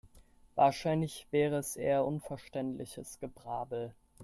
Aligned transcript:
Wahrscheinlich 0.55 1.27
wäre 1.29 1.57
es 1.57 1.75
eher 1.75 2.03
unverständliches 2.05 3.19
Gebrabbel. 3.19 3.93